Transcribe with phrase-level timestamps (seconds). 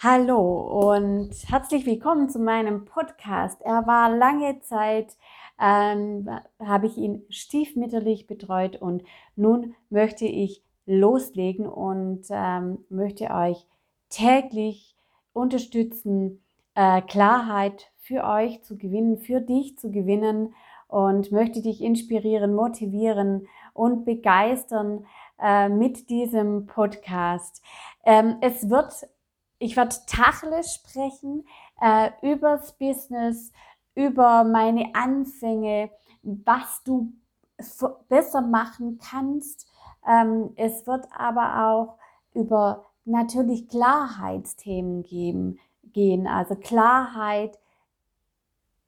[0.00, 3.60] Hallo und herzlich willkommen zu meinem Podcast.
[3.62, 5.16] Er war lange Zeit,
[5.60, 9.02] ähm, habe ich ihn stiefmütterlich betreut und
[9.34, 13.66] nun möchte ich loslegen und ähm, möchte euch
[14.08, 14.94] täglich
[15.32, 16.44] unterstützen,
[16.76, 20.54] äh, Klarheit für euch zu gewinnen, für dich zu gewinnen
[20.86, 25.06] und möchte dich inspirieren, motivieren und begeistern
[25.40, 27.64] äh, mit diesem Podcast.
[28.04, 29.08] Ähm, es wird
[29.58, 31.46] ich werde Tacheles sprechen
[31.80, 33.52] äh, übers Business,
[33.94, 35.90] über meine Anfänge,
[36.22, 37.12] was du
[38.08, 39.66] besser machen kannst.
[40.06, 41.98] Ähm, es wird aber auch
[42.34, 45.58] über natürlich Klarheitsthemen geben,
[45.92, 47.58] gehen, also Klarheit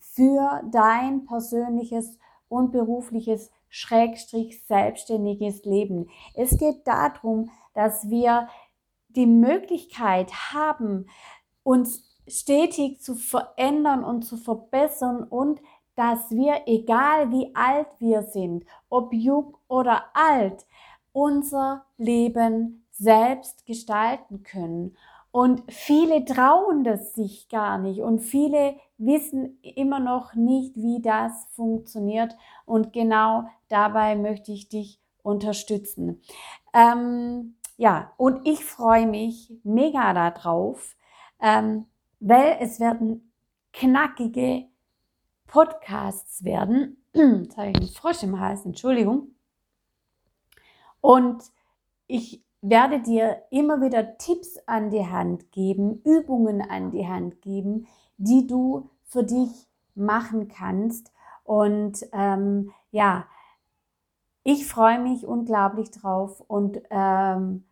[0.00, 6.08] für dein persönliches und berufliches Schrägstrich selbstständiges Leben.
[6.34, 8.48] Es geht darum, dass wir
[9.16, 11.06] die Möglichkeit haben,
[11.62, 15.60] uns stetig zu verändern und zu verbessern und
[15.94, 20.66] dass wir, egal wie alt wir sind, ob jung oder alt,
[21.12, 24.96] unser Leben selbst gestalten können.
[25.30, 31.46] Und viele trauen das sich gar nicht und viele wissen immer noch nicht, wie das
[31.52, 32.34] funktioniert.
[32.64, 36.22] Und genau dabei möchte ich dich unterstützen.
[36.72, 40.96] Ähm, ja, und ich freue mich mega darauf,
[41.40, 41.86] ähm,
[42.20, 43.32] weil es werden
[43.72, 44.66] knackige
[45.46, 46.96] Podcasts werden.
[47.14, 49.28] Jetzt habe ich einen Frosch im Hals, Entschuldigung.
[51.00, 51.44] Und
[52.06, 57.86] ich werde dir immer wieder Tipps an die Hand geben, Übungen an die Hand geben,
[58.16, 61.12] die du für dich machen kannst.
[61.44, 63.26] Und ähm, ja,
[64.46, 67.64] ich freue mich unglaublich drauf und ähm,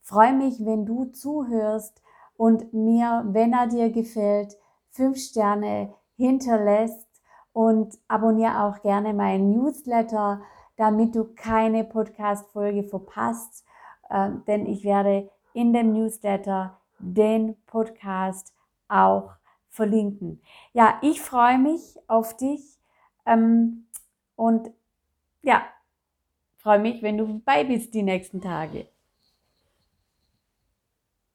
[0.00, 2.00] freue mich, wenn du zuhörst
[2.36, 4.56] und mir, wenn er dir gefällt,
[4.90, 7.08] fünf Sterne hinterlässt
[7.52, 10.40] und abonniere auch gerne meinen Newsletter,
[10.76, 13.64] damit du keine Podcast-Folge verpasst,
[14.08, 18.54] äh, denn ich werde in dem Newsletter den Podcast
[18.86, 19.32] auch
[19.68, 20.40] verlinken.
[20.74, 22.78] Ja, ich freue mich auf dich
[23.26, 23.88] ähm,
[24.36, 24.70] und
[25.42, 25.62] ja,
[26.60, 28.86] freue mich, wenn du dabei bist die nächsten Tage.